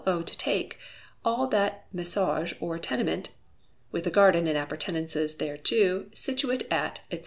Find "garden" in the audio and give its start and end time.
4.09-4.47